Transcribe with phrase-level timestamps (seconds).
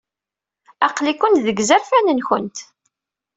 [0.87, 2.57] Aql-ikent deg yizerfan-nwent.